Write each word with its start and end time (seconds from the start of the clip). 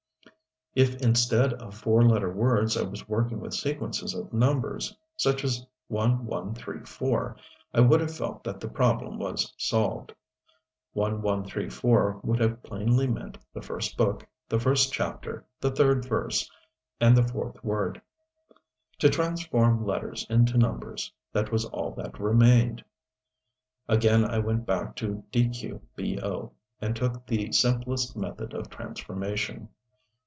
If 0.73 1.01
instead 1.01 1.51
of 1.55 1.75
four 1.75 2.01
letter 2.01 2.31
words 2.31 2.77
I 2.77 2.83
was 2.83 3.09
working 3.09 3.41
with 3.41 3.53
sequences 3.53 4.13
of 4.13 4.31
numbers 4.31 4.95
such 5.17 5.43
as 5.43 5.67
"1, 5.89 6.25
1, 6.25 6.53
3, 6.55 6.79
4" 6.85 7.35
I 7.73 7.81
would 7.81 7.99
have 7.99 8.15
felt 8.15 8.45
that 8.45 8.61
the 8.61 8.69
problem 8.69 9.19
was 9.19 9.53
solved. 9.57 10.15
"1, 10.93 11.21
1, 11.21 11.43
3, 11.43 11.69
4" 11.69 12.21
would 12.23 12.39
have 12.39 12.63
plainly 12.63 13.05
meant 13.05 13.37
the 13.53 13.61
first 13.61 13.97
book, 13.97 14.25
the 14.47 14.61
first 14.61 14.93
chapter, 14.93 15.45
the 15.59 15.71
third 15.71 16.05
verse, 16.05 16.49
and 17.01 17.17
the 17.17 17.27
fourth 17.27 17.61
word. 17.65 18.01
To 18.99 19.09
transform 19.09 19.85
letters 19.85 20.25
into 20.29 20.57
numbers 20.57 21.11
that 21.33 21.51
was 21.51 21.65
all 21.65 21.91
that 21.95 22.17
remained. 22.17 22.81
Again 23.89 24.23
I 24.23 24.39
went 24.39 24.65
back 24.65 24.95
to 24.95 25.21
"dqbo" 25.33 26.51
and 26.79 26.95
took 26.95 27.25
the 27.27 27.51
simplest 27.51 28.15
method 28.15 28.53
of 28.53 28.69
transformation. 28.69 29.67